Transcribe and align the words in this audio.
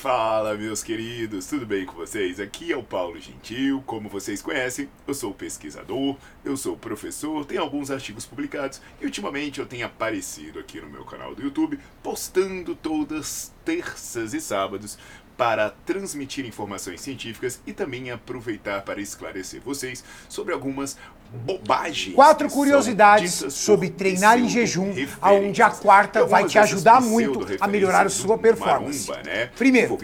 Fala, 0.00 0.56
meus 0.56 0.82
queridos, 0.82 1.46
tudo 1.46 1.66
bem 1.66 1.84
com 1.84 1.92
vocês? 1.92 2.40
Aqui 2.40 2.72
é 2.72 2.76
o 2.76 2.82
Paulo 2.82 3.20
Gentil. 3.20 3.84
Como 3.84 4.08
vocês 4.08 4.40
conhecem, 4.40 4.88
eu 5.06 5.12
sou 5.12 5.34
pesquisador, 5.34 6.16
eu 6.42 6.56
sou 6.56 6.74
professor, 6.74 7.44
tenho 7.44 7.60
alguns 7.60 7.90
artigos 7.90 8.24
publicados 8.24 8.80
e 8.98 9.04
ultimamente 9.04 9.60
eu 9.60 9.66
tenho 9.66 9.84
aparecido 9.84 10.58
aqui 10.58 10.80
no 10.80 10.88
meu 10.88 11.04
canal 11.04 11.34
do 11.34 11.42
YouTube 11.42 11.78
postando 12.02 12.74
todas 12.74 13.52
terças 13.62 14.32
e 14.32 14.40
sábados 14.40 14.96
para 15.36 15.68
transmitir 15.68 16.46
informações 16.46 17.02
científicas 17.02 17.60
e 17.66 17.74
também 17.74 18.10
aproveitar 18.10 18.80
para 18.80 19.02
esclarecer 19.02 19.60
vocês 19.60 20.02
sobre 20.30 20.54
algumas 20.54 20.96
bobagens. 21.32 22.14
Quatro 22.14 22.48
curiosidades 22.48 23.44
sobre 23.50 23.88
treinar 23.90 24.38
em 24.38 24.48
jejum, 24.48 24.92
onde 25.22 25.62
a 25.62 25.70
quarta 25.70 26.24
vai 26.24 26.44
te 26.44 26.58
ajudar 26.58 27.00
muito 27.00 27.46
a 27.60 27.68
melhorar 27.68 28.06
a 28.06 28.10
sua 28.10 28.36
performance. 28.36 29.08
Marumba, 29.08 29.30
né? 29.30 29.50
Primeiro, 29.56 29.98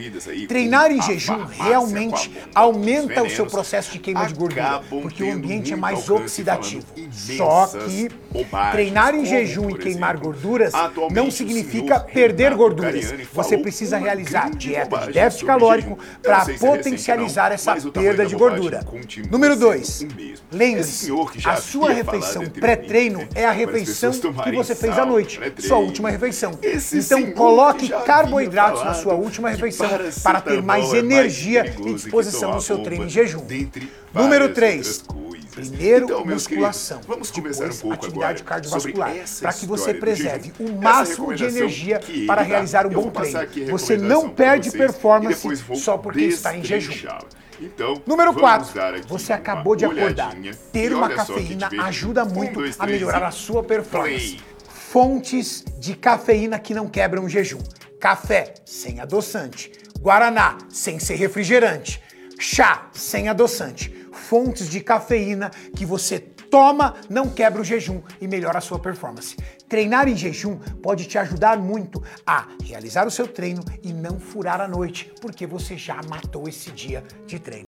treinar 0.48 0.90
em 0.90 1.02
jejum 1.02 1.44
realmente 1.44 2.30
aumenta 2.54 3.22
o 3.22 3.30
seu 3.30 3.46
processo 3.46 3.92
de 3.92 3.98
queima 3.98 4.26
de 4.26 4.34
gordura, 4.34 4.82
porque 4.88 5.22
o 5.24 5.32
ambiente 5.32 5.72
é 5.72 5.76
mais 5.76 6.08
oxidativo. 6.08 6.86
Só 7.10 7.66
que 7.66 8.08
treinar 8.70 9.14
em 9.14 9.24
jejum 9.24 9.70
e 9.70 9.78
queimar 9.78 10.16
gorduras 10.16 10.72
não 11.10 11.30
significa 11.30 12.00
perder 12.00 12.54
gorduras. 12.54 13.12
Você 13.32 13.58
precisa 13.58 13.98
realizar 13.98 14.50
dieta 14.50 15.06
de 15.06 15.12
déficit 15.12 15.46
calórico 15.46 15.98
para 16.22 16.46
potencializar 16.58 17.52
essa 17.52 17.74
perda 17.90 18.24
de 18.24 18.36
gordura. 18.36 18.86
Número 19.30 19.56
2. 19.56 20.06
Lembre-se 20.52 21.15
a 21.44 21.56
sua 21.56 21.92
refeição 21.92 22.44
pré-treino 22.48 23.26
é 23.34 23.44
a 23.44 23.50
refeição 23.50 24.10
que 24.12 24.52
você 24.52 24.74
fez 24.74 24.98
à 24.98 25.06
noite, 25.06 25.40
sua 25.58 25.78
última 25.78 26.10
refeição. 26.10 26.58
Então 26.92 27.32
coloque 27.32 27.88
carboidratos 28.04 28.84
na 28.84 28.94
sua 28.94 29.14
última 29.14 29.50
refeição 29.50 29.88
para 30.22 30.40
ter 30.40 30.62
mais 30.62 30.92
energia 30.92 31.74
e 31.84 31.94
disposição 31.94 32.54
no 32.54 32.60
seu 32.60 32.78
treino 32.78 33.04
em 33.04 33.08
jejum. 33.08 33.46
Número 34.12 34.52
3. 34.52 35.04
Primeiro, 35.56 36.04
então, 36.04 36.26
musculação. 36.26 36.98
Queridos, 36.98 37.16
vamos 37.16 37.30
começar 37.30 37.64
depois, 37.64 37.78
um 37.78 37.80
pouco 37.80 37.94
atividade 37.94 38.42
cardiovascular, 38.42 39.14
para 39.40 39.52
que 39.54 39.64
você 39.64 39.94
preserve 39.94 40.52
o 40.60 40.70
máximo 40.72 41.34
de 41.34 41.44
energia 41.44 41.98
para 42.26 42.42
realizar 42.42 42.86
um 42.86 42.90
bom 42.90 43.08
treino. 43.08 43.38
Você 43.70 43.96
não 43.96 44.28
perde 44.28 44.70
performance 44.70 45.64
só 45.76 45.96
porque 45.96 46.24
está 46.24 46.54
em 46.54 46.62
jejum. 46.62 46.92
Então, 47.60 48.02
Número 48.06 48.34
4. 48.34 48.68
Você 49.08 49.32
acabou 49.32 49.76
de 49.76 49.84
acordar. 49.84 50.34
Ter 50.72 50.92
uma 50.92 51.08
cafeína 51.08 51.68
ajuda 51.80 52.24
muito 52.24 52.58
um, 52.58 52.62
dois, 52.62 52.76
a 52.78 52.86
melhorar 52.86 53.26
a 53.26 53.30
sua 53.30 53.62
performance. 53.62 54.36
Play. 54.36 54.56
Fontes 54.68 55.64
de 55.78 55.94
cafeína 55.94 56.58
que 56.58 56.74
não 56.74 56.88
quebram 56.88 57.24
o 57.24 57.28
jejum. 57.28 57.60
Café 58.00 58.54
sem 58.64 59.00
adoçante. 59.00 59.72
Guaraná 60.00 60.58
sem 60.68 60.98
ser 60.98 61.16
refrigerante. 61.16 62.02
Chá 62.38 62.88
sem 62.92 63.28
adoçante. 63.28 64.06
Fontes 64.12 64.68
de 64.68 64.80
cafeína 64.80 65.50
que 65.74 65.84
você 65.84 66.18
toma, 66.18 66.94
não 67.08 67.28
quebra 67.28 67.60
o 67.60 67.64
jejum 67.64 68.00
e 68.20 68.28
melhora 68.28 68.58
a 68.58 68.60
sua 68.60 68.78
performance. 68.78 69.36
Treinar 69.68 70.08
em 70.08 70.16
jejum 70.16 70.56
pode 70.82 71.06
te 71.06 71.18
ajudar 71.18 71.58
muito 71.58 72.02
a 72.24 72.46
realizar 72.62 73.06
o 73.06 73.10
seu 73.10 73.26
treino 73.26 73.62
e 73.82 73.92
não 73.92 74.20
furar 74.20 74.60
a 74.60 74.68
noite, 74.68 75.12
porque 75.20 75.46
você 75.46 75.76
já 75.76 76.00
matou 76.08 76.48
esse 76.48 76.70
dia 76.70 77.02
de 77.26 77.38
treino. 77.38 77.65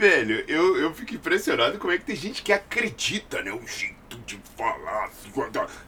Velho, 0.00 0.42
eu, 0.48 0.78
eu 0.78 0.94
fico 0.94 1.14
impressionado 1.14 1.78
como 1.78 1.92
é 1.92 1.98
que 1.98 2.04
tem 2.06 2.16
gente 2.16 2.42
que 2.42 2.54
acredita, 2.54 3.42
né? 3.42 3.52
O 3.52 3.66
jeito 3.66 4.16
de 4.24 4.40
falar. 4.56 5.10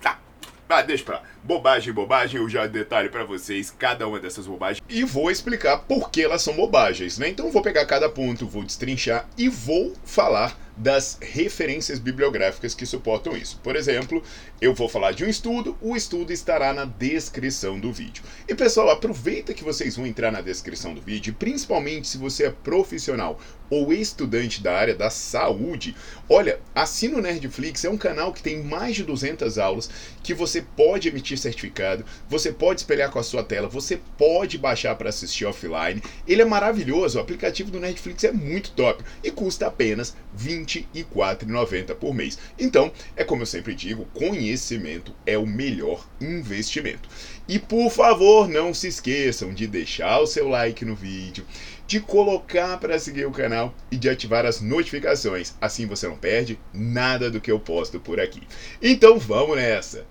Tá, 0.02 0.20
ah, 0.68 0.82
deixa 0.82 1.02
pra 1.02 1.14
lá. 1.20 1.31
Bobagem, 1.44 1.92
bobagem, 1.92 2.40
eu 2.40 2.48
já 2.48 2.68
detalho 2.68 3.10
para 3.10 3.24
vocês 3.24 3.68
cada 3.76 4.06
uma 4.06 4.20
dessas 4.20 4.46
bobagens 4.46 4.80
e 4.88 5.02
vou 5.02 5.28
explicar 5.28 5.78
por 5.78 6.08
que 6.08 6.22
elas 6.22 6.40
são 6.40 6.54
bobagens, 6.54 7.18
né? 7.18 7.28
Então 7.30 7.50
vou 7.50 7.60
pegar 7.60 7.84
cada 7.84 8.08
ponto, 8.08 8.46
vou 8.46 8.62
destrinchar 8.62 9.28
e 9.36 9.48
vou 9.48 9.92
falar 10.04 10.56
das 10.76 11.18
referências 11.20 11.98
bibliográficas 11.98 12.74
que 12.74 12.86
suportam 12.86 13.36
isso. 13.36 13.60
Por 13.62 13.76
exemplo, 13.76 14.22
eu 14.60 14.74
vou 14.74 14.88
falar 14.88 15.12
de 15.12 15.24
um 15.24 15.28
estudo, 15.28 15.76
o 15.80 15.96
estudo 15.96 16.32
estará 16.32 16.72
na 16.72 16.84
descrição 16.84 17.78
do 17.78 17.92
vídeo. 17.92 18.24
E 18.48 18.54
pessoal, 18.54 18.90
aproveita 18.90 19.52
que 19.52 19.64
vocês 19.64 19.96
vão 19.96 20.06
entrar 20.06 20.32
na 20.32 20.40
descrição 20.40 20.94
do 20.94 21.00
vídeo, 21.00 21.34
principalmente 21.38 22.08
se 22.08 22.18
você 22.18 22.46
é 22.46 22.50
profissional 22.50 23.38
ou 23.68 23.92
estudante 23.92 24.62
da 24.62 24.74
área 24.74 24.94
da 24.94 25.08
saúde. 25.10 25.96
Olha, 26.28 26.60
assina 26.74 27.18
o 27.18 27.22
Nerdflix, 27.22 27.84
é 27.84 27.90
um 27.90 27.96
canal 27.96 28.32
que 28.32 28.42
tem 28.42 28.62
mais 28.62 28.96
de 28.96 29.04
200 29.04 29.58
aulas 29.58 29.90
que 30.22 30.34
você 30.34 30.62
pode 30.62 31.08
emitir 31.08 31.31
certificado, 31.36 32.04
você 32.28 32.52
pode 32.52 32.80
espelhar 32.80 33.10
com 33.10 33.18
a 33.18 33.22
sua 33.22 33.42
tela, 33.42 33.68
você 33.68 34.00
pode 34.16 34.58
baixar 34.58 34.94
para 34.94 35.08
assistir 35.08 35.44
offline. 35.44 36.02
Ele 36.26 36.42
é 36.42 36.44
maravilhoso, 36.44 37.18
o 37.18 37.20
aplicativo 37.20 37.70
do 37.70 37.80
Netflix 37.80 38.24
é 38.24 38.32
muito 38.32 38.72
top 38.72 39.04
e 39.22 39.30
custa 39.30 39.66
apenas 39.66 40.16
R$ 40.36 40.64
24,90 40.64 41.94
por 41.94 42.14
mês. 42.14 42.38
Então, 42.58 42.92
é 43.16 43.24
como 43.24 43.42
eu 43.42 43.46
sempre 43.46 43.74
digo, 43.74 44.08
conhecimento 44.14 45.14
é 45.26 45.36
o 45.36 45.46
melhor 45.46 46.08
investimento. 46.20 47.08
E 47.48 47.58
por 47.58 47.90
favor, 47.90 48.48
não 48.48 48.72
se 48.72 48.88
esqueçam 48.88 49.52
de 49.52 49.66
deixar 49.66 50.20
o 50.20 50.26
seu 50.26 50.48
like 50.48 50.84
no 50.84 50.94
vídeo, 50.94 51.44
de 51.86 52.00
colocar 52.00 52.78
para 52.78 52.98
seguir 52.98 53.26
o 53.26 53.32
canal 53.32 53.74
e 53.90 53.96
de 53.96 54.08
ativar 54.08 54.46
as 54.46 54.60
notificações. 54.60 55.54
Assim 55.60 55.86
você 55.86 56.06
não 56.06 56.16
perde 56.16 56.58
nada 56.72 57.30
do 57.30 57.40
que 57.40 57.50
eu 57.50 57.60
posto 57.60 58.00
por 58.00 58.20
aqui. 58.20 58.42
Então 58.80 59.18
vamos 59.18 59.56
nessa! 59.56 60.06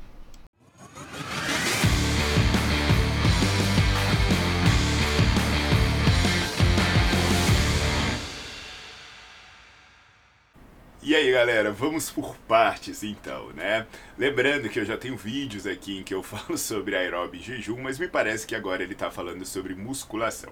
E 11.03 11.15
aí 11.15 11.31
galera, 11.31 11.71
vamos 11.71 12.09
por 12.09 12.37
partes 12.47 13.03
então, 13.03 13.49
né? 13.49 13.85
Lembrando 14.17 14.69
que 14.69 14.79
eu 14.79 14.85
já 14.85 14.95
tenho 14.95 15.17
vídeos 15.17 15.67
aqui 15.67 15.97
em 15.97 16.03
que 16.03 16.13
eu 16.13 16.21
falo 16.23 16.57
sobre 16.57 16.95
aeróbio 16.95 17.37
e 17.39 17.43
jejum, 17.43 17.81
mas 17.81 17.99
me 17.99 18.07
parece 18.07 18.47
que 18.47 18.55
agora 18.55 18.81
ele 18.81 18.93
está 18.93 19.11
falando 19.11 19.43
sobre 19.45 19.75
musculação. 19.75 20.51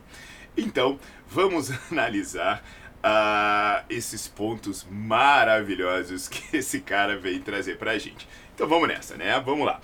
Então, 0.58 1.00
vamos 1.28 1.72
analisar 1.90 2.62
uh, 2.98 3.86
esses 3.90 4.28
pontos 4.28 4.86
maravilhosos 4.90 6.28
que 6.28 6.58
esse 6.58 6.82
cara 6.82 7.18
vem 7.18 7.40
trazer 7.40 7.78
pra 7.78 7.98
gente. 7.98 8.28
Então 8.54 8.68
vamos 8.68 8.90
nessa, 8.90 9.16
né? 9.16 9.40
Vamos 9.40 9.66
lá. 9.66 9.80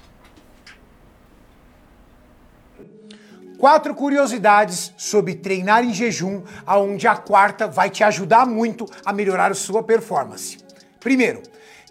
Quatro 3.65 3.95
curiosidades 3.95 4.94
sobre 4.95 5.33
treinar 5.33 5.83
em 5.83 5.91
jejum, 5.91 6.44
aonde 6.67 7.07
a 7.07 7.15
quarta 7.15 7.67
vai 7.67 7.89
te 7.89 8.03
ajudar 8.03 8.45
muito 8.45 8.85
a 9.03 9.12
melhorar 9.12 9.50
a 9.50 9.56
sua 9.56 9.81
performance. 9.81 10.59
Primeiro, 11.00 11.41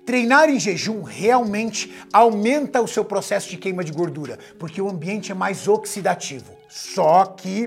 treinar 0.06 0.48
em 0.48 0.60
jejum 0.60 1.02
realmente 1.02 1.92
aumenta 2.12 2.80
o 2.80 2.86
seu 2.86 3.04
processo 3.04 3.50
de 3.50 3.56
queima 3.56 3.82
de 3.82 3.90
gordura, 3.90 4.38
porque 4.56 4.80
o 4.80 4.88
ambiente 4.88 5.32
é 5.32 5.34
mais 5.34 5.66
oxidativo. 5.66 6.54
Só 6.68 7.24
que 7.24 7.66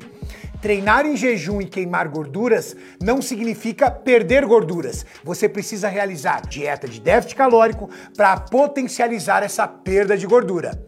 treinar 0.61 1.05
em 1.05 1.17
jejum 1.17 1.59
e 1.59 1.65
queimar 1.65 2.07
gorduras 2.07 2.77
não 3.03 3.21
significa 3.21 3.91
perder 3.91 4.45
gorduras. 4.45 5.05
Você 5.21 5.49
precisa 5.49 5.89
realizar 5.89 6.47
dieta 6.47 6.87
de 6.87 7.01
déficit 7.01 7.35
calórico 7.35 7.89
para 8.15 8.39
potencializar 8.39 9.43
essa 9.43 9.67
perda 9.67 10.17
de 10.17 10.25
gordura. 10.25 10.81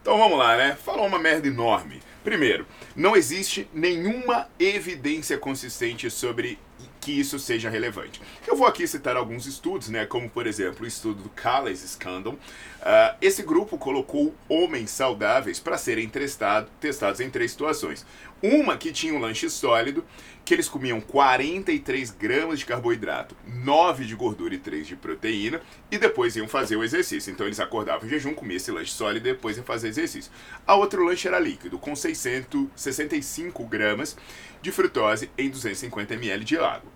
Então 0.00 0.16
vamos 0.16 0.38
lá, 0.38 0.56
né? 0.56 0.76
Falou 0.80 1.04
uma 1.04 1.18
merda 1.18 1.48
enorme. 1.48 2.00
Primeiro, 2.24 2.66
não 2.94 3.16
existe 3.16 3.68
nenhuma 3.72 4.48
evidência 4.58 5.38
consistente 5.38 6.10
sobre 6.10 6.58
que 7.00 7.12
isso 7.12 7.38
seja 7.38 7.70
relevante. 7.70 8.20
Eu 8.46 8.56
vou 8.56 8.66
aqui 8.66 8.86
citar 8.86 9.16
alguns 9.16 9.46
estudos, 9.46 9.88
né, 9.88 10.06
como 10.06 10.28
por 10.28 10.46
exemplo 10.46 10.84
o 10.84 10.86
estudo 10.86 11.22
do 11.22 11.28
Calais 11.30 11.80
Scandal. 11.80 12.34
Uh, 12.34 13.16
esse 13.20 13.42
grupo 13.42 13.76
colocou 13.76 14.34
homens 14.48 14.90
saudáveis 14.90 15.58
para 15.58 15.76
serem 15.76 16.08
testado, 16.08 16.70
testados 16.80 17.20
em 17.20 17.30
três 17.30 17.50
situações. 17.50 18.06
Uma 18.40 18.76
que 18.76 18.92
tinha 18.92 19.12
um 19.12 19.18
lanche 19.18 19.50
sólido, 19.50 20.04
que 20.44 20.54
eles 20.54 20.68
comiam 20.68 21.00
43 21.00 22.10
gramas 22.12 22.60
de 22.60 22.64
carboidrato, 22.66 23.36
9 23.46 24.04
de 24.04 24.14
gordura 24.14 24.54
e 24.54 24.58
3 24.58 24.86
de 24.86 24.96
proteína, 24.96 25.60
e 25.90 25.98
depois 25.98 26.36
iam 26.36 26.48
fazer 26.48 26.76
o 26.76 26.84
exercício. 26.84 27.32
Então 27.32 27.44
eles 27.44 27.60
acordavam 27.60 28.06
em 28.06 28.10
jejum, 28.10 28.32
comiam 28.32 28.56
esse 28.56 28.70
lanche 28.70 28.92
sólido 28.92 29.28
e 29.28 29.32
depois 29.32 29.56
iam 29.56 29.66
fazer 29.66 29.88
exercício. 29.88 30.30
A 30.66 30.74
outro 30.74 31.04
lanche 31.04 31.26
era 31.26 31.38
líquido, 31.38 31.78
com 31.78 31.94
665 31.94 33.64
gramas 33.66 34.16
de 34.60 34.72
frutose 34.72 35.30
em 35.36 35.48
250 35.48 36.14
ml 36.14 36.44
de 36.44 36.58
água. 36.58 36.90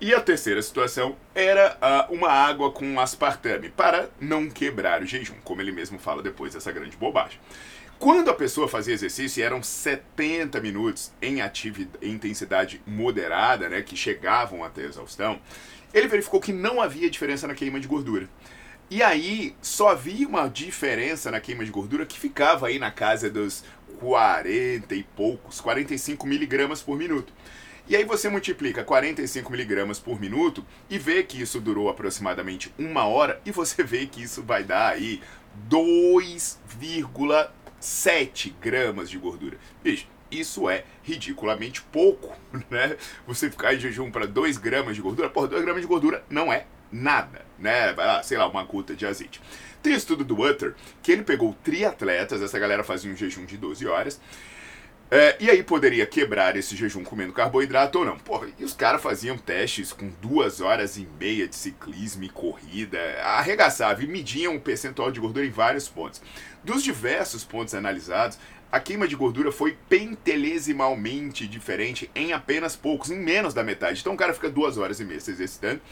E 0.00 0.12
a 0.12 0.20
terceira 0.20 0.60
situação 0.60 1.16
era 1.32 1.78
uh, 2.10 2.12
uma 2.12 2.28
água 2.28 2.72
com 2.72 2.98
aspartame, 2.98 3.68
para 3.68 4.10
não 4.20 4.50
quebrar 4.50 5.00
o 5.00 5.06
jejum, 5.06 5.36
como 5.44 5.60
ele 5.60 5.70
mesmo 5.70 5.96
fala 5.98 6.20
depois 6.20 6.54
dessa 6.54 6.72
grande 6.72 6.96
bobagem. 6.96 7.38
Quando 8.00 8.28
a 8.28 8.34
pessoa 8.34 8.66
fazia 8.66 8.94
exercício, 8.94 9.44
eram 9.44 9.62
70 9.62 10.60
minutos 10.60 11.12
em, 11.22 11.40
atividade, 11.40 12.04
em 12.04 12.14
intensidade 12.14 12.82
moderada, 12.84 13.68
né, 13.68 13.80
que 13.80 13.94
chegavam 13.94 14.64
até 14.64 14.82
a 14.82 14.86
exaustão, 14.86 15.40
ele 15.94 16.08
verificou 16.08 16.40
que 16.40 16.52
não 16.52 16.80
havia 16.80 17.08
diferença 17.08 17.46
na 17.46 17.54
queima 17.54 17.78
de 17.78 17.86
gordura. 17.86 18.28
E 18.94 19.02
aí, 19.02 19.56
só 19.62 19.88
havia 19.88 20.28
uma 20.28 20.48
diferença 20.48 21.30
na 21.30 21.40
queima 21.40 21.64
de 21.64 21.70
gordura 21.70 22.04
que 22.04 22.20
ficava 22.20 22.66
aí 22.66 22.78
na 22.78 22.90
casa 22.90 23.30
dos 23.30 23.64
40 23.98 24.94
e 24.94 25.02
poucos, 25.02 25.62
45 25.62 26.26
miligramas 26.26 26.82
por 26.82 26.98
minuto. 26.98 27.32
E 27.88 27.96
aí 27.96 28.04
você 28.04 28.28
multiplica 28.28 28.84
45 28.84 29.50
miligramas 29.50 29.98
por 29.98 30.20
minuto 30.20 30.62
e 30.90 30.98
vê 30.98 31.22
que 31.22 31.40
isso 31.40 31.58
durou 31.58 31.88
aproximadamente 31.88 32.70
uma 32.78 33.06
hora 33.06 33.40
e 33.46 33.50
você 33.50 33.82
vê 33.82 34.04
que 34.04 34.22
isso 34.22 34.42
vai 34.42 34.62
dar 34.62 34.92
aí 34.92 35.22
2,3 35.70 37.48
7 37.80 38.54
gramas 38.60 39.08
de 39.08 39.16
gordura. 39.16 39.56
Bicho, 39.82 40.06
isso 40.30 40.68
é 40.68 40.84
ridiculamente 41.02 41.80
pouco, 41.80 42.36
né? 42.68 42.98
Você 43.26 43.50
ficar 43.50 43.72
em 43.72 43.80
jejum 43.80 44.10
para 44.10 44.26
2 44.26 44.58
gramas 44.58 44.94
de 44.94 45.00
gordura, 45.00 45.30
por 45.30 45.48
2 45.48 45.62
gramas 45.62 45.80
de 45.80 45.88
gordura 45.88 46.22
não 46.28 46.52
é 46.52 46.66
nada, 46.92 47.42
né? 47.58 47.94
Sei 48.22 48.36
lá, 48.36 48.46
uma 48.46 48.62
gota 48.62 48.94
de 48.94 49.06
azeite. 49.06 49.40
Tem 49.82 49.94
estudo 49.94 50.22
do 50.22 50.36
Water 50.36 50.74
que 51.02 51.10
ele 51.10 51.24
pegou 51.24 51.56
triatletas, 51.64 52.40
essa 52.40 52.58
galera 52.58 52.84
fazia 52.84 53.10
um 53.10 53.16
jejum 53.16 53.44
de 53.44 53.56
12 53.56 53.86
horas, 53.86 54.20
é, 55.14 55.36
e 55.38 55.50
aí 55.50 55.62
poderia 55.62 56.06
quebrar 56.06 56.56
esse 56.56 56.74
jejum 56.74 57.04
comendo 57.04 57.34
carboidrato 57.34 57.98
ou 57.98 58.04
não. 58.06 58.18
Porra, 58.18 58.48
e 58.58 58.64
os 58.64 58.72
caras 58.72 59.02
faziam 59.02 59.36
testes 59.36 59.92
com 59.92 60.10
duas 60.22 60.62
horas 60.62 60.96
e 60.96 61.06
meia 61.20 61.46
de 61.46 61.54
ciclismo 61.54 62.24
e 62.24 62.30
corrida, 62.30 62.98
arregaçava 63.22 64.02
e 64.02 64.06
mediam 64.06 64.56
o 64.56 64.60
percentual 64.60 65.12
de 65.12 65.20
gordura 65.20 65.44
em 65.44 65.50
vários 65.50 65.86
pontos. 65.86 66.22
Dos 66.64 66.82
diversos 66.82 67.44
pontos 67.44 67.74
analisados, 67.74 68.38
a 68.72 68.80
queima 68.80 69.06
de 69.06 69.14
gordura 69.14 69.52
foi 69.52 69.76
pentelesimalmente 69.86 71.46
diferente 71.46 72.10
em 72.14 72.32
apenas 72.32 72.74
poucos, 72.74 73.10
em 73.10 73.18
menos 73.18 73.52
da 73.52 73.62
metade. 73.62 74.00
Então 74.00 74.14
o 74.14 74.16
cara 74.16 74.32
fica 74.32 74.48
duas 74.48 74.78
horas 74.78 74.98
e 74.98 75.04
meia 75.04 75.20
se 75.20 75.30
exercitando, 75.30 75.82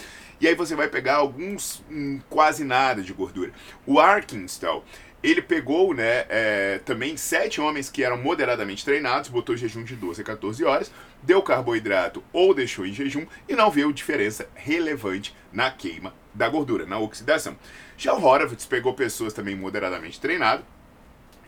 e 0.41 0.49
aí 0.49 0.55
você 0.55 0.75
vai 0.75 0.89
pegar 0.89 1.17
alguns 1.17 1.85
hum, 1.91 2.21
quase 2.31 2.65
nada 2.65 3.03
de 3.03 3.13
gordura. 3.13 3.53
O 3.87 4.01
Arkinstall 4.01 4.83
ele 5.23 5.43
pegou, 5.43 5.93
né, 5.93 6.25
é, 6.29 6.81
também 6.85 7.17
sete 7.17 7.61
homens 7.61 7.91
que 7.91 8.03
eram 8.03 8.17
moderadamente 8.17 8.85
treinados, 8.85 9.29
botou 9.29 9.57
jejum 9.57 9.85
de 9.85 9.95
12 9.95 10.23
a 10.23 10.25
14 10.25 10.65
horas, 10.65 10.91
deu 11.23 11.43
carboidrato 11.43 12.23
ou 12.33 12.55
deixou 12.55 12.87
em 12.87 12.93
jejum 12.93 13.27
e 13.49 13.55
não 13.55 13.71
viu 13.71 13.93
diferença 13.93 14.49
relevante 14.55 15.35
na 15.53 15.71
queima 15.71 16.15
da 16.33 16.49
gordura, 16.49 16.87
na 16.87 16.99
oxidação. 16.99 17.57
Já 17.99 18.15
o 18.15 18.25
Horowitz 18.25 18.65
pegou 18.65 18.95
pessoas 18.95 19.33
também 19.33 19.55
moderadamente 19.55 20.21
treinadas, 20.21 20.65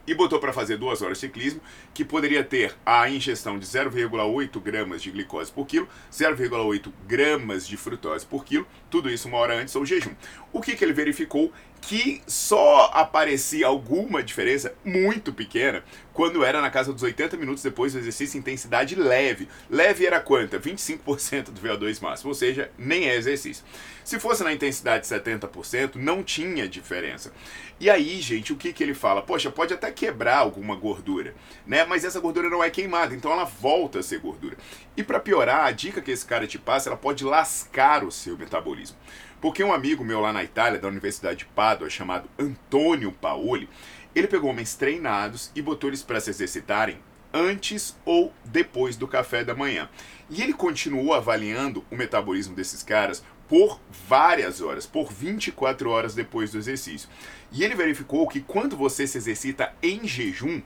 e 0.06 0.14
botou 0.14 0.38
para 0.38 0.52
fazer 0.52 0.76
duas 0.76 1.00
horas 1.00 1.18
de 1.18 1.26
ciclismo, 1.26 1.60
que 1.94 2.04
poderia 2.04 2.42
ter 2.42 2.74
a 2.84 3.08
ingestão 3.08 3.58
de 3.58 3.66
0,8 3.66 4.60
gramas 4.60 5.02
de 5.02 5.10
glicose 5.10 5.52
por 5.52 5.66
quilo, 5.66 5.88
0,8 6.12 6.92
gramas 7.06 7.66
de 7.66 7.76
frutose 7.76 8.26
por 8.26 8.44
quilo, 8.44 8.66
tudo 8.90 9.10
isso 9.10 9.28
uma 9.28 9.38
hora 9.38 9.54
antes 9.54 9.74
ou 9.76 9.86
jejum. 9.86 10.14
O 10.52 10.60
que, 10.60 10.74
que 10.74 10.84
ele 10.84 10.92
verificou? 10.92 11.52
Que 11.82 12.22
só 12.28 12.90
aparecia 12.94 13.66
alguma 13.66 14.22
diferença 14.22 14.72
muito 14.84 15.32
pequena 15.32 15.82
quando 16.12 16.44
era 16.44 16.60
na 16.60 16.70
casa 16.70 16.92
dos 16.92 17.02
80 17.02 17.36
minutos 17.36 17.62
depois 17.62 17.92
do 17.92 17.98
exercício 17.98 18.38
intensidade 18.38 18.94
leve. 18.94 19.48
Leve 19.68 20.06
era 20.06 20.20
quanta? 20.20 20.60
25% 20.60 21.50
do 21.50 21.60
VO2 21.60 22.00
máximo, 22.00 22.28
ou 22.28 22.34
seja, 22.34 22.70
nem 22.78 23.08
é 23.08 23.16
exercício. 23.16 23.64
Se 24.04 24.20
fosse 24.20 24.44
na 24.44 24.52
intensidade 24.52 25.06
70%, 25.06 25.96
não 25.96 26.22
tinha 26.22 26.68
diferença. 26.68 27.32
E 27.80 27.90
aí, 27.90 28.20
gente, 28.20 28.52
o 28.52 28.56
que, 28.56 28.72
que 28.72 28.82
ele 28.82 28.94
fala? 28.94 29.20
Poxa, 29.20 29.50
pode 29.50 29.74
até 29.74 29.90
quebrar 29.90 30.38
alguma 30.38 30.76
gordura, 30.76 31.34
né? 31.66 31.84
Mas 31.84 32.04
essa 32.04 32.20
gordura 32.20 32.48
não 32.48 32.62
é 32.62 32.70
queimada, 32.70 33.12
então 33.12 33.32
ela 33.32 33.44
volta 33.44 33.98
a 33.98 34.02
ser 34.02 34.20
gordura. 34.20 34.56
E 34.96 35.02
para 35.02 35.18
piorar, 35.18 35.64
a 35.64 35.72
dica 35.72 36.00
que 36.00 36.12
esse 36.12 36.24
cara 36.24 36.46
te 36.46 36.58
passa, 36.58 36.88
ela 36.88 36.96
pode 36.96 37.24
lascar 37.24 38.04
o 38.04 38.12
seu 38.12 38.38
metabolismo. 38.38 38.96
Porque 39.42 39.64
um 39.64 39.72
amigo 39.72 40.04
meu 40.04 40.20
lá 40.20 40.32
na 40.32 40.44
Itália, 40.44 40.78
da 40.78 40.86
Universidade 40.86 41.40
de 41.40 41.46
Pádua, 41.46 41.90
chamado 41.90 42.30
Antônio 42.38 43.10
Paoli, 43.10 43.68
ele 44.14 44.28
pegou 44.28 44.48
homens 44.50 44.76
treinados 44.76 45.50
e 45.52 45.60
botou 45.60 45.90
eles 45.90 46.00
para 46.00 46.20
se 46.20 46.30
exercitarem 46.30 47.00
antes 47.34 47.96
ou 48.04 48.32
depois 48.44 48.96
do 48.96 49.08
café 49.08 49.42
da 49.42 49.52
manhã. 49.52 49.90
E 50.30 50.40
ele 50.40 50.52
continuou 50.52 51.12
avaliando 51.12 51.84
o 51.90 51.96
metabolismo 51.96 52.54
desses 52.54 52.84
caras 52.84 53.24
por 53.48 53.80
várias 54.08 54.60
horas, 54.60 54.86
por 54.86 55.12
24 55.12 55.90
horas 55.90 56.14
depois 56.14 56.52
do 56.52 56.58
exercício. 56.58 57.08
E 57.50 57.64
ele 57.64 57.74
verificou 57.74 58.28
que 58.28 58.40
quando 58.40 58.76
você 58.76 59.08
se 59.08 59.18
exercita 59.18 59.74
em 59.82 60.06
jejum, 60.06 60.62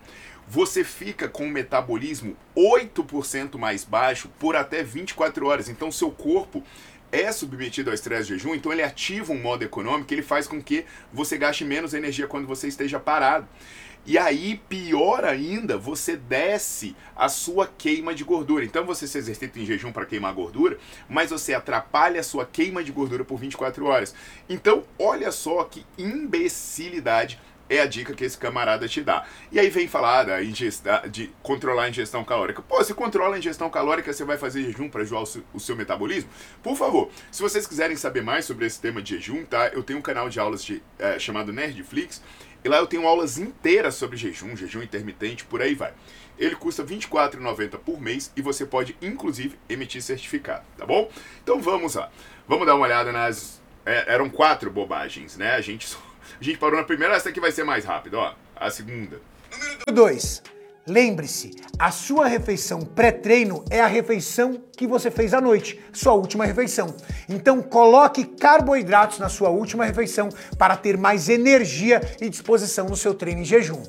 você 0.46 0.84
fica 0.84 1.28
com 1.28 1.46
o 1.46 1.50
metabolismo 1.50 2.36
8% 2.54 3.58
mais 3.58 3.84
baixo 3.84 4.30
por 4.38 4.54
até 4.54 4.82
24 4.82 5.46
horas. 5.46 5.68
Então 5.68 5.90
seu 5.90 6.10
corpo 6.10 6.62
é 7.22 7.32
submetido 7.32 7.90
ao 7.90 7.94
estresse 7.94 8.28
de 8.28 8.34
jejum, 8.34 8.54
então 8.54 8.72
ele 8.72 8.82
ativa 8.82 9.32
um 9.32 9.40
modo 9.40 9.64
econômico, 9.64 10.12
ele 10.12 10.22
faz 10.22 10.46
com 10.46 10.62
que 10.62 10.84
você 11.12 11.38
gaste 11.38 11.64
menos 11.64 11.94
energia 11.94 12.26
quando 12.26 12.46
você 12.46 12.68
esteja 12.68 12.98
parado. 13.00 13.48
E 14.08 14.16
aí, 14.16 14.62
pior 14.68 15.24
ainda, 15.24 15.76
você 15.76 16.16
desce 16.16 16.94
a 17.16 17.28
sua 17.28 17.66
queima 17.66 18.14
de 18.14 18.22
gordura. 18.22 18.64
Então 18.64 18.86
você 18.86 19.04
se 19.04 19.18
exercita 19.18 19.58
em 19.58 19.66
jejum 19.66 19.90
para 19.90 20.06
queimar 20.06 20.32
gordura, 20.32 20.78
mas 21.08 21.30
você 21.30 21.52
atrapalha 21.52 22.20
a 22.20 22.22
sua 22.22 22.46
queima 22.46 22.84
de 22.84 22.92
gordura 22.92 23.24
por 23.24 23.36
24 23.36 23.84
horas. 23.84 24.14
Então, 24.48 24.84
olha 24.96 25.32
só 25.32 25.64
que 25.64 25.84
imbecilidade 25.98 27.40
é 27.68 27.80
a 27.80 27.86
dica 27.86 28.14
que 28.14 28.24
esse 28.24 28.38
camarada 28.38 28.88
te 28.88 29.02
dá. 29.02 29.24
E 29.50 29.58
aí 29.58 29.68
vem 29.70 29.88
falar 29.88 30.24
da 30.24 30.42
ingesta, 30.42 31.04
de 31.08 31.32
controlar 31.42 31.84
a 31.84 31.88
ingestão 31.88 32.24
calórica. 32.24 32.62
Pô, 32.62 32.82
se 32.82 32.94
controla 32.94 33.36
a 33.36 33.38
ingestão 33.38 33.68
calórica, 33.68 34.12
você 34.12 34.24
vai 34.24 34.36
fazer 34.36 34.62
jejum 34.62 34.88
para 34.88 35.02
ajudar 35.02 35.20
o 35.20 35.26
seu, 35.26 35.44
o 35.52 35.60
seu, 35.60 35.76
metabolismo? 35.76 36.30
Por 36.62 36.76
favor, 36.76 37.10
se 37.30 37.42
vocês 37.42 37.66
quiserem 37.66 37.96
saber 37.96 38.22
mais 38.22 38.44
sobre 38.44 38.66
esse 38.66 38.80
tema 38.80 39.02
de 39.02 39.16
jejum, 39.16 39.44
tá? 39.44 39.68
Eu 39.68 39.82
tenho 39.82 39.98
um 39.98 40.02
canal 40.02 40.28
de 40.28 40.38
aulas 40.38 40.64
de, 40.64 40.82
é, 40.98 41.18
chamado 41.18 41.52
Nerdflix, 41.52 42.22
e 42.64 42.68
lá 42.68 42.78
eu 42.78 42.86
tenho 42.86 43.06
aulas 43.06 43.38
inteiras 43.38 43.94
sobre 43.94 44.16
jejum, 44.16 44.56
jejum 44.56 44.82
intermitente, 44.82 45.44
por 45.44 45.62
aí 45.62 45.74
vai. 45.74 45.92
Ele 46.38 46.56
custa 46.56 46.82
R$ 46.82 46.96
24,90 46.96 47.78
por 47.78 48.00
mês 48.00 48.32
e 48.36 48.42
você 48.42 48.66
pode, 48.66 48.96
inclusive, 49.00 49.58
emitir 49.68 50.02
certificado, 50.02 50.64
tá 50.76 50.84
bom? 50.84 51.10
Então 51.42 51.60
vamos 51.60 51.94
lá. 51.94 52.10
Vamos 52.46 52.66
dar 52.66 52.74
uma 52.74 52.84
olhada 52.84 53.10
nas 53.10 53.60
é, 53.86 54.12
eram 54.12 54.28
quatro 54.28 54.68
bobagens, 54.68 55.36
né? 55.36 55.54
A 55.54 55.60
gente, 55.60 55.96
a 56.40 56.44
gente 56.44 56.58
parou 56.58 56.78
na 56.78 56.84
primeira, 56.84 57.14
essa 57.14 57.28
aqui 57.28 57.40
vai 57.40 57.52
ser 57.52 57.64
mais 57.64 57.84
rápida, 57.84 58.18
ó. 58.18 58.34
A 58.54 58.70
segunda. 58.70 59.20
Número 59.50 59.92
2. 59.92 60.42
Lembre-se, 60.88 61.50
a 61.80 61.90
sua 61.90 62.28
refeição 62.28 62.80
pré-treino 62.80 63.64
é 63.68 63.80
a 63.80 63.88
refeição 63.88 64.62
que 64.76 64.86
você 64.86 65.10
fez 65.10 65.34
à 65.34 65.40
noite, 65.40 65.80
sua 65.92 66.12
última 66.12 66.46
refeição. 66.46 66.94
Então 67.28 67.60
coloque 67.60 68.24
carboidratos 68.24 69.18
na 69.18 69.28
sua 69.28 69.48
última 69.48 69.84
refeição 69.84 70.28
para 70.56 70.76
ter 70.76 70.96
mais 70.96 71.28
energia 71.28 72.00
e 72.20 72.28
disposição 72.28 72.86
no 72.86 72.96
seu 72.96 73.14
treino 73.14 73.40
em 73.40 73.44
jejum. 73.44 73.82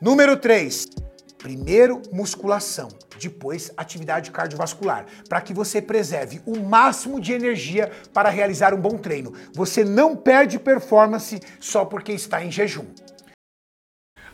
Número 0.00 0.36
3. 0.36 1.07
Primeiro, 1.38 2.02
musculação, 2.12 2.88
depois 3.16 3.70
atividade 3.76 4.32
cardiovascular, 4.32 5.06
para 5.28 5.40
que 5.40 5.54
você 5.54 5.80
preserve 5.80 6.42
o 6.44 6.58
máximo 6.58 7.20
de 7.20 7.32
energia 7.32 7.92
para 8.12 8.28
realizar 8.28 8.74
um 8.74 8.80
bom 8.80 8.98
treino. 8.98 9.32
Você 9.54 9.84
não 9.84 10.16
perde 10.16 10.58
performance 10.58 11.40
só 11.60 11.84
porque 11.84 12.10
está 12.10 12.44
em 12.44 12.50
jejum. 12.50 12.86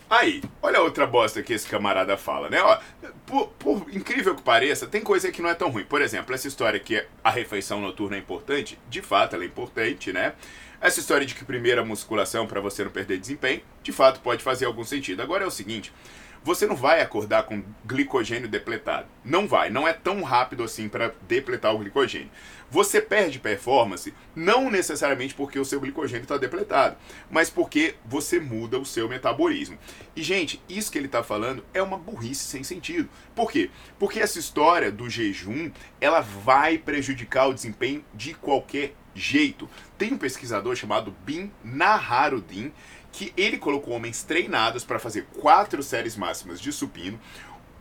Aí, 0.09 0.43
olha 0.63 0.81
outra 0.81 1.07
bosta 1.07 1.43
que 1.43 1.53
esse 1.53 1.67
camarada 1.67 2.17
fala, 2.17 2.49
né? 2.49 2.63
Ó, 2.63 2.79
por, 3.27 3.49
por, 3.59 3.87
incrível 3.93 4.35
que 4.35 4.43
pareça, 4.43 4.87
tem 4.87 5.03
coisa 5.03 5.31
que 5.33 5.43
não 5.43 5.51
é 5.51 5.55
tão 5.55 5.71
ruim. 5.71 5.85
Por 5.85 6.01
exemplo, 6.01 6.35
essa 6.35 6.47
história 6.47 6.79
que 6.79 7.05
a 7.23 7.31
refeição 7.31 7.81
noturna 7.81 8.17
é 8.17 8.19
importante, 8.19 8.79
de 8.89 9.03
fato 9.03 9.35
ela 9.35 9.45
é 9.45 9.47
importante, 9.47 10.13
né? 10.13 10.35
Essa 10.81 11.01
história 11.01 11.27
de 11.27 11.35
que 11.35 11.45
primeira 11.45 11.85
musculação 11.85 12.47
para 12.47 12.61
você 12.61 12.85
não 12.85 12.91
perder 12.91 13.19
desempenho, 13.19 13.63
de 13.83 13.91
fato 13.91 14.21
pode 14.21 14.43
fazer 14.43 14.67
algum 14.67 14.85
sentido. 14.85 15.23
Agora 15.23 15.43
é 15.43 15.47
o 15.47 15.51
seguinte, 15.51 15.93
você 16.45 16.67
não 16.67 16.77
vai 16.77 17.01
acordar 17.01 17.45
com 17.45 17.65
glicogênio 17.87 18.47
depletado. 18.47 19.09
Não 19.25 19.49
vai, 19.49 19.71
não 19.71 19.89
é 19.89 19.95
tão 19.95 20.23
rápido 20.23 20.63
assim 20.63 20.91
para 20.91 21.15
depletar 21.27 21.75
o 21.75 21.79
glicogênio. 21.79 22.31
Você 22.71 23.01
perde 23.01 23.39
performance 23.39 24.13
não 24.37 24.71
necessariamente 24.71 25.35
porque 25.35 25.59
o 25.59 25.65
seu 25.65 25.81
glicogênio 25.81 26.25
está 26.25 26.37
depletado, 26.37 26.97
mas 27.31 27.49
porque 27.49 27.95
você 28.05 28.39
muda 28.39 28.79
o 28.79 28.85
seu 28.85 29.09
metabolismo. 29.09 29.79
E 30.15 30.23
gente, 30.23 30.63
isso 30.69 30.93
que 30.93 30.99
ele 30.99 31.07
está 31.07 31.23
falando 31.23 31.65
é 31.73 31.83
uma 31.83 31.97
burrice 31.97 32.45
sem 32.45 32.63
sentido. 32.63 33.09
Por 33.35 33.51
quê? 33.51 33.71
Porque 33.99 34.21
essa 34.21 34.39
história 34.39 34.93
do 34.93 35.09
jejum, 35.09 35.71
ela 35.99 36.21
vai 36.21 36.77
prejudicar 36.77 37.49
o 37.49 37.55
desempenho 37.55 38.05
de 38.13 38.35
qualquer 38.35 38.95
jeito. 39.15 39.71
Tem 39.97 40.13
um 40.13 40.19
pesquisador 40.19 40.75
chamado 40.77 41.15
Bin 41.25 41.51
Naharudin 41.63 42.73
que 43.15 43.33
ele 43.37 43.59
colocou 43.59 43.95
homens 43.95 44.25
treinados 44.25 44.85
para 44.85 44.99
fazer 44.99 45.25
quatro 45.41 45.85
séries 45.85 46.17
máximas 46.17 46.61
de 46.61 46.73
supino 46.73 47.19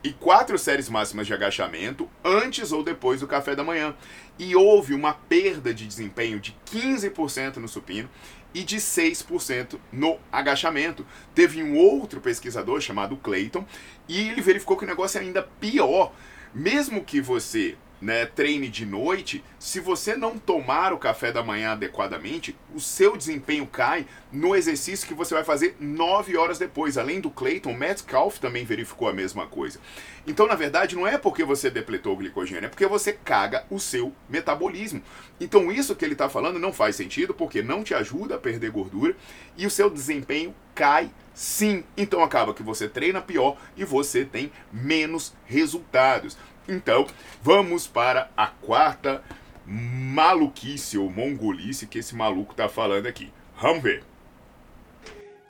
e 0.04 0.13
quatro 0.13 0.60
séries 0.60 0.88
máximas 0.88 1.25
de 1.25 1.34
agachamento 1.34 2.08
antes 2.24 2.72
ou 2.72 2.84
depois 2.84 3.22
do 3.22 3.28
café 3.28 3.56
da 3.56 3.63
manhã. 3.63 3.96
E 4.38 4.56
houve 4.56 4.94
uma 4.94 5.13
perda 5.13 5.74
de 5.74 5.88
desempenho 5.88 6.40
de 6.40 6.56
15% 6.72 7.56
no 7.56 7.68
supino 7.68 8.08
e 8.54 8.63
de 8.63 8.78
6% 8.78 9.80
no 9.92 10.20
agachamento. 10.32 11.04
Teve 11.34 11.63
um 11.63 11.75
outro 11.78 12.22
pesquisador 12.22 12.80
chamado 12.80 13.18
Clayton 13.18 13.66
e 14.08 14.30
ele 14.30 14.42
verificou 14.42 14.78
que 14.78 14.86
o 14.86 14.88
negócio 14.88 15.18
é 15.18 15.22
ainda 15.22 15.42
pior. 15.60 16.13
Mesmo 16.54 17.04
que 17.04 17.20
você 17.20 17.75
né, 18.04 18.26
treine 18.26 18.68
de 18.68 18.86
noite, 18.86 19.42
se 19.58 19.80
você 19.80 20.14
não 20.18 20.38
tomar 20.38 20.92
o 20.92 20.98
café 20.98 21.32
da 21.32 21.42
manhã 21.42 21.72
adequadamente, 21.72 22.54
o 22.76 22.80
seu 22.80 23.16
desempenho 23.16 23.66
cai 23.66 24.06
no 24.30 24.54
exercício 24.54 25.08
que 25.08 25.14
você 25.14 25.34
vai 25.34 25.46
fazer 25.46 25.78
9 25.80 26.36
horas 26.36 26.60
depois. 26.60 26.98
Além 26.98 27.22
do 27.22 27.32
Clayton, 27.32 27.74
Metcalf 27.74 28.40
também 28.40 28.66
verificou 28.66 29.08
a 29.08 29.14
mesma 29.14 29.48
coisa. 29.48 29.80
Então, 30.28 30.48
na 30.48 30.56
verdade, 30.56 30.98
não 30.98 31.08
é 31.08 31.18
porque 31.18 31.46
você 31.46 31.70
depletou 31.70 32.14
o 32.14 32.18
glicogênio, 32.18 32.66
é 32.66 32.70
porque 32.70 32.86
você 32.86 33.14
caga 33.14 33.66
o 33.70 33.80
seu 33.80 34.14
metabolismo. 34.28 35.02
Então, 35.40 35.72
isso 35.72 35.96
que 35.96 36.04
ele 36.04 36.14
está 36.14 36.28
falando 36.28 36.60
não 36.60 36.74
faz 36.74 36.98
sentido, 36.98 37.34
porque 37.34 37.62
não 37.62 37.86
te 37.86 37.94
ajuda 37.94 38.36
a 38.36 38.40
perder 38.40 38.70
gordura 38.70 39.16
e 39.58 39.66
o 39.66 39.72
seu 39.72 39.90
desempenho 39.90 40.54
cai 40.76 41.10
sim. 41.34 41.86
Então, 41.96 42.22
acaba 42.22 42.54
que 42.54 42.64
você 42.64 42.90
treina 42.90 43.22
pior 43.22 43.58
e 43.78 43.86
você 43.86 44.26
tem 44.26 44.52
menos 44.72 45.34
resultados. 45.46 46.38
Então, 46.67 47.05
vamos 47.41 47.88
para 47.88 48.29
a 48.38 48.48
quarta 48.48 49.22
maluquice 49.65 50.98
ou 50.98 51.10
mongolice 51.10 51.88
que 51.88 52.00
esse 52.00 52.15
maluco 52.15 52.53
tá 52.53 52.67
falando 52.70 53.08
aqui. 53.08 53.32
Vamos 53.62 53.84
ver. 53.84 54.03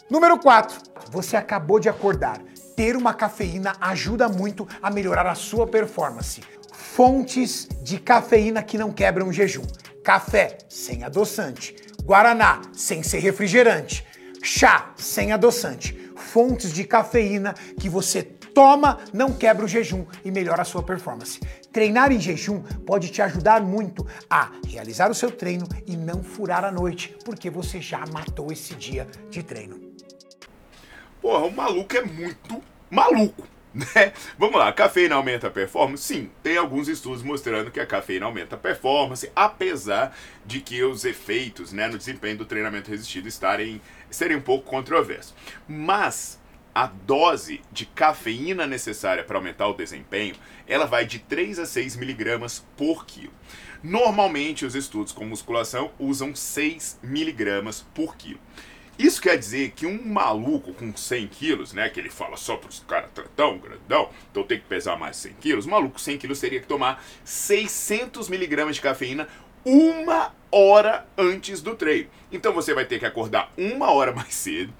Número 0.10 0.38
4. 0.38 0.80
Você 1.12 1.36
acabou 1.36 1.80
de 1.80 1.90
acordar. 1.90 2.40
Ter 2.76 2.96
uma 2.96 3.14
cafeína 3.14 3.74
ajuda 3.80 4.28
muito 4.28 4.68
a 4.82 4.90
melhorar 4.90 5.28
a 5.28 5.36
sua 5.36 5.68
performance. 5.68 6.42
Fontes 6.72 7.68
de 7.82 8.00
cafeína 8.00 8.62
que 8.64 8.78
não 8.78 8.92
quebram 8.92 9.28
o 9.28 9.34
jejum. 9.34 9.66
Café 10.04 10.58
sem 10.68 11.04
adoçante. 11.04 11.76
Guaraná 12.04 12.62
sem 12.74 13.02
ser 13.02 13.20
refrigerante. 13.20 14.06
Chá 14.42 14.92
sem 14.96 15.32
adoçante. 15.32 16.12
Fontes 16.16 16.74
de 16.74 16.84
cafeína 16.84 17.54
que 17.80 17.90
você 17.90 18.24
toma, 18.54 19.00
não 19.12 19.34
quebra 19.34 19.66
o 19.66 19.68
jejum 19.68 20.06
e 20.24 20.32
melhora 20.32 20.62
a 20.62 20.66
sua 20.66 20.84
performance. 20.84 21.40
Treinar 21.72 22.12
em 22.12 22.20
jejum 22.20 22.62
pode 22.86 23.10
te 23.10 23.22
ajudar 23.22 23.62
muito 23.62 24.06
a 24.30 24.52
realizar 24.68 25.10
o 25.10 25.16
seu 25.16 25.32
treino 25.32 25.68
e 25.88 25.98
não 25.98 26.24
furar 26.24 26.64
a 26.64 26.72
noite, 26.72 27.16
porque 27.26 27.50
você 27.50 27.82
já 27.82 28.06
matou 28.12 28.52
esse 28.52 28.76
dia 28.76 29.08
de 29.30 29.42
treino. 29.42 29.82
Porra, 31.22 31.46
o 31.46 31.52
maluco 31.52 31.96
é 31.96 32.04
muito 32.04 32.62
maluco. 32.90 33.48
Né? 33.74 34.14
Vamos 34.38 34.60
lá, 34.60 34.72
cafeína 34.72 35.16
aumenta 35.16 35.48
a 35.48 35.50
performance? 35.50 36.04
Sim, 36.04 36.30
tem 36.44 36.58
alguns 36.58 36.88
estudos 36.88 37.24
mostrando 37.24 37.72
que 37.72 37.80
a 37.80 37.88
cafeína 37.88 38.28
aumenta 38.28 38.56
a 38.56 38.60
performance, 38.60 39.32
apesar 39.36 40.16
de 40.46 40.62
que 40.62 40.84
os 40.84 41.06
efeitos 41.06 41.74
né, 41.74 41.88
no 41.88 41.98
desempenho 41.98 42.38
do 42.38 42.46
treinamento 42.46 42.92
resistido 42.92 43.28
estarem 43.28 43.82
serem 44.12 44.38
um 44.38 44.42
pouco 44.42 44.70
controversos. 44.70 45.34
Mas 45.68 46.40
a 46.74 46.88
dose 46.88 47.62
de 47.72 47.86
cafeína 47.86 48.66
necessária 48.66 49.24
para 49.24 49.38
aumentar 49.38 49.68
o 49.68 49.74
desempenho, 49.74 50.36
ela 50.68 50.86
vai 50.86 51.06
de 51.06 51.20
3 51.20 51.60
a 51.60 51.66
6 51.66 51.96
miligramas 51.96 52.66
por 52.76 53.06
quilo. 53.06 53.34
Normalmente, 53.84 54.66
os 54.66 54.76
estudos 54.76 55.12
com 55.12 55.26
musculação 55.26 55.92
usam 56.00 56.34
6 56.34 57.00
miligramas 57.04 57.86
por 57.94 58.16
quilo. 58.16 58.40
Isso 58.98 59.22
quer 59.22 59.38
dizer 59.38 59.72
que 59.72 59.88
um 59.88 60.06
maluco 60.06 60.72
com 60.74 60.96
100 60.96 61.28
quilos, 61.28 61.74
né, 61.74 61.90
que 61.90 62.00
ele 62.00 62.12
fala 62.12 62.38
só 62.38 62.56
para 62.58 62.70
os 62.70 62.80
caras 62.82 63.10
tão 63.36 63.58
grandão, 63.58 64.10
então 64.32 64.44
tem 64.44 64.60
que 64.60 64.68
pesar 64.68 64.98
mais 64.98 65.18
100 65.18 65.34
quilos, 65.34 65.66
maluco 65.66 65.94
com 65.94 66.00
100 66.00 66.20
quilos 66.20 66.40
teria 66.40 66.60
que 66.60 66.68
tomar 66.68 67.04
600 67.24 68.30
miligramas 68.30 68.76
de 68.76 68.82
cafeína 68.82 69.28
uma 69.66 70.32
hora 70.52 71.08
antes 71.18 71.60
do 71.62 71.76
treino. 71.76 72.10
Então 72.32 72.54
você 72.54 72.74
vai 72.74 72.86
ter 72.86 73.00
que 73.00 73.06
acordar 73.06 73.52
uma 73.58 73.92
hora 73.92 74.14
mais 74.14 74.36
cedo, 74.36 74.72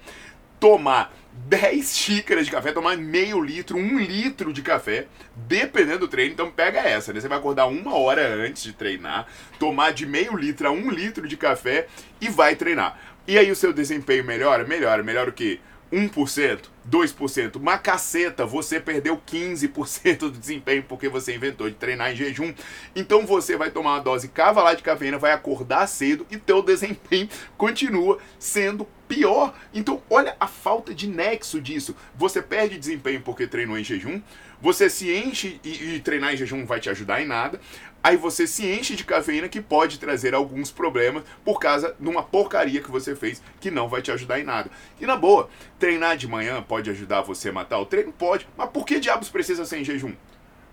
tomar 0.64 1.14
10 1.46 1.94
xícaras 1.94 2.46
de 2.46 2.50
café, 2.50 2.72
tomar 2.72 2.96
meio 2.96 3.38
litro, 3.38 3.76
um 3.76 3.98
litro 3.98 4.50
de 4.50 4.62
café, 4.62 5.08
dependendo 5.36 5.98
do 5.98 6.08
treino. 6.08 6.32
Então 6.32 6.50
pega 6.50 6.80
essa, 6.80 7.12
né? 7.12 7.20
Você 7.20 7.28
vai 7.28 7.36
acordar 7.36 7.66
uma 7.66 7.94
hora 7.94 8.26
antes 8.36 8.62
de 8.62 8.72
treinar, 8.72 9.26
tomar 9.58 9.92
de 9.92 10.06
meio 10.06 10.34
litro 10.34 10.66
a 10.66 10.70
um 10.70 10.90
litro 10.90 11.28
de 11.28 11.36
café 11.36 11.86
e 12.18 12.30
vai 12.30 12.56
treinar. 12.56 12.98
E 13.28 13.36
aí 13.36 13.50
o 13.50 13.56
seu 13.56 13.74
desempenho 13.74 14.24
melhora? 14.24 14.64
Melhora. 14.64 15.02
Melhora 15.02 15.28
o 15.28 15.34
quê? 15.34 15.60
1%, 15.94 16.58
2%, 16.90 17.56
uma 17.56 17.78
caceta, 17.78 18.44
você 18.44 18.80
perdeu 18.80 19.16
15% 19.24 20.18
do 20.18 20.30
desempenho 20.32 20.82
porque 20.88 21.08
você 21.08 21.36
inventou 21.36 21.68
de 21.70 21.76
treinar 21.76 22.10
em 22.10 22.16
jejum. 22.16 22.52
Então 22.96 23.24
você 23.24 23.56
vai 23.56 23.70
tomar 23.70 23.92
uma 23.92 24.00
dose 24.00 24.26
cavalar 24.28 24.74
de 24.74 24.82
cafeína, 24.82 25.18
vai 25.18 25.30
acordar 25.30 25.86
cedo 25.86 26.26
e 26.30 26.36
teu 26.36 26.60
desempenho 26.62 27.28
continua 27.56 28.18
sendo 28.40 28.88
pior. 29.06 29.54
Então 29.72 30.02
olha 30.10 30.36
a 30.40 30.48
falta 30.48 30.92
de 30.92 31.06
nexo 31.06 31.60
disso. 31.60 31.94
Você 32.16 32.42
perde 32.42 32.76
desempenho 32.76 33.20
porque 33.20 33.46
treinou 33.46 33.78
em 33.78 33.84
jejum, 33.84 34.20
você 34.60 34.90
se 34.90 35.14
enche 35.14 35.60
e, 35.62 35.94
e 35.94 36.00
treinar 36.00 36.34
em 36.34 36.36
jejum 36.36 36.58
não 36.58 36.66
vai 36.66 36.80
te 36.80 36.90
ajudar 36.90 37.22
em 37.22 37.26
nada 37.26 37.60
aí 38.04 38.18
você 38.18 38.46
se 38.46 38.70
enche 38.70 38.94
de 38.94 39.02
cafeína 39.02 39.48
que 39.48 39.62
pode 39.62 39.98
trazer 39.98 40.34
alguns 40.34 40.70
problemas 40.70 41.24
por 41.42 41.58
causa 41.58 41.96
de 41.98 42.06
uma 42.06 42.22
porcaria 42.22 42.82
que 42.82 42.90
você 42.90 43.16
fez 43.16 43.42
que 43.58 43.70
não 43.70 43.88
vai 43.88 44.02
te 44.02 44.12
ajudar 44.12 44.38
em 44.38 44.44
nada. 44.44 44.70
E 45.00 45.06
na 45.06 45.16
boa, 45.16 45.48
treinar 45.78 46.14
de 46.18 46.28
manhã 46.28 46.62
pode 46.62 46.90
ajudar 46.90 47.22
você 47.22 47.48
a 47.48 47.52
matar 47.52 47.78
o 47.78 47.86
treino? 47.86 48.12
Pode, 48.12 48.46
mas 48.58 48.68
por 48.68 48.84
que 48.84 49.00
diabos 49.00 49.30
precisa 49.30 49.64
ser 49.64 49.78
em 49.78 49.84
jejum? 49.84 50.12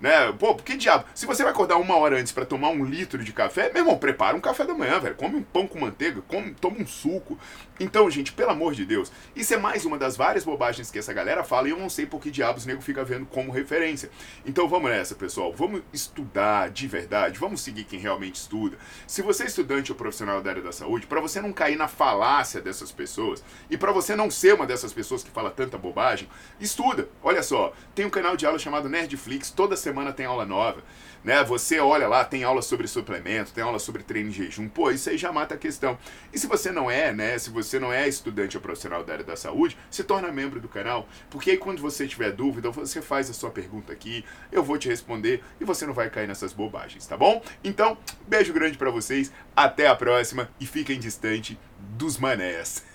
Né? 0.02 0.32
Pô, 0.40 0.56
que 0.56 0.76
diabo? 0.76 1.06
Se 1.14 1.28
você 1.28 1.44
vai 1.44 1.52
acordar 1.52 1.78
uma 1.78 1.96
hora 1.96 2.20
antes 2.20 2.32
para 2.32 2.44
tomar 2.44 2.70
um 2.70 2.84
litro 2.84 3.24
de 3.24 3.32
café, 3.32 3.70
meu 3.72 3.84
irmão, 3.84 4.00
prepara 4.00 4.36
um 4.36 4.42
café 4.42 4.66
da 4.66 4.74
manhã, 4.74 5.00
velho. 5.00 5.14
Come 5.14 5.36
um 5.36 5.44
pão 5.44 5.68
com 5.68 5.80
manteiga, 5.80 6.24
come, 6.28 6.56
toma 6.56 6.78
um 6.80 6.88
suco. 6.88 7.38
Então, 7.80 8.10
gente, 8.10 8.32
pelo 8.34 8.50
amor 8.50 8.74
de 8.74 8.84
Deus, 8.84 9.12
isso 9.36 9.54
é 9.54 9.58
mais 9.58 9.86
uma 9.86 10.00
das 10.00 10.18
várias 10.18 10.44
bobagens 10.44 10.90
que 10.90 10.98
essa 10.98 11.14
galera 11.14 11.44
fala 11.44 11.68
e 11.68 11.72
eu 11.72 11.78
não 11.78 11.90
sei 11.90 12.08
por 12.08 12.20
que 12.20 12.32
diabos 12.32 12.66
o 12.66 12.68
nego 12.68 12.82
fica 12.82 13.04
vendo 13.04 13.28
como 13.28 13.52
referência. 13.52 14.10
Então 14.44 14.68
vamos 14.68 14.90
nessa, 14.90 15.14
pessoal. 15.14 15.54
Vamos 15.54 15.84
estudar 15.94 16.72
de 16.72 16.88
verdade, 16.88 17.38
vamos 17.38 17.62
seguir 17.62 17.84
quem 17.84 18.00
realmente 18.00 18.36
estuda. 18.36 18.78
Se 19.06 19.22
você 19.22 19.44
é 19.44 19.48
estudante 19.48 19.92
ou 19.92 19.98
profissional 19.98 20.42
da 20.42 20.50
área 20.50 20.64
da 20.64 20.72
saúde, 20.72 21.06
para 21.06 21.22
você 21.22 21.40
não 21.40 21.54
cair 21.54 21.76
na 21.76 21.88
falácia 21.88 22.60
dessas 22.60 22.92
pessoas 22.92 23.44
e 23.70 23.78
para 23.78 23.92
você 23.92 24.16
não 24.16 24.32
ser 24.32 24.56
uma 24.56 24.66
dessas 24.66 24.94
pessoas 24.94 25.24
que 25.24 25.30
fala 25.30 25.52
tanta 25.52 25.78
bobagem, 25.78 26.28
estuda. 26.60 27.08
Olha 27.22 27.44
só, 27.44 27.72
tem 27.94 28.06
um 28.06 28.10
canal 28.10 28.36
de 28.36 28.48
aula 28.48 28.58
chamado 28.58 28.90
Nerdflix, 28.90 29.52
toda 29.52 29.76
semana 29.76 29.91
semana 29.92 30.14
tem 30.14 30.26
aula 30.26 30.46
nova 30.46 30.84
né? 31.24 31.44
Você 31.44 31.80
olha 31.80 32.08
lá, 32.08 32.24
tem 32.26 32.44
aula 32.44 32.62
sobre 32.62 32.88
suplemento, 32.88 33.52
tem 33.52 33.64
aula 33.64 33.80
sobre 33.80 34.04
treino 34.04 34.30
em 34.30 34.34
jejum, 34.34 34.68
pô, 34.68 34.92
isso 34.92 35.10
aí 35.10 35.18
já 35.18 35.32
mata 35.32 35.56
a 35.56 35.58
questão. 35.58 35.98
E 36.34 36.40
se 36.40 36.48
você 36.48 36.72
não 36.72 36.90
é, 36.90 37.14
né? 37.14 37.38
Se 37.38 37.50
você 37.50 37.80
não 37.80 37.92
é 37.92 38.08
estudante 38.08 38.58
ou 38.58 38.62
profissional 38.62 39.04
da 39.04 39.14
área 39.14 39.26
da 39.26 39.36
saúde, 39.36 39.78
se 39.90 40.04
torna 40.04 40.32
membro 40.32 40.60
do 40.60 40.68
canal, 40.68 41.08
porque 41.30 41.52
aí 41.52 41.58
quando 41.58 41.82
você 41.82 42.08
tiver 42.08 42.32
dúvida, 42.32 42.70
você 42.72 43.02
faz 43.02 43.30
a 43.30 43.34
sua 43.34 43.50
pergunta 43.50 43.94
aqui, 43.94 44.26
eu 44.52 44.64
vou 44.64 44.78
te 44.78 44.88
responder 44.88 45.44
e 45.60 45.66
você 45.66 45.86
não 45.86 45.94
vai 45.94 46.10
cair 46.10 46.28
nessas 46.28 46.54
bobagens, 46.54 47.06
tá 47.06 47.16
bom? 47.16 47.42
Então, 47.64 47.98
beijo 48.28 48.54
grande 48.54 48.78
para 48.78 48.90
vocês, 48.90 49.32
até 49.56 49.88
a 49.88 49.96
próxima 49.96 50.50
e 50.60 50.66
fiquem 50.66 51.00
distante 51.00 51.60
dos 51.80 52.18
manés. 52.18 52.91